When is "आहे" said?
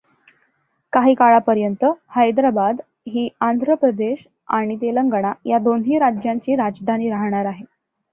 7.45-7.63